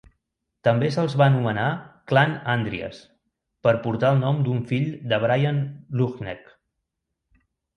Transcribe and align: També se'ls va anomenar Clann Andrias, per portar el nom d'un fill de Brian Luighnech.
També 0.67 0.87
se'ls 0.93 1.15
va 1.21 1.25
anomenar 1.31 1.65
Clann 2.11 2.33
Andrias, 2.55 3.01
per 3.67 3.75
portar 3.85 4.11
el 4.17 4.19
nom 4.25 4.41
d'un 4.49 4.65
fill 4.73 4.89
de 5.13 5.21
Brian 5.27 5.61
Luighnech. 6.01 6.53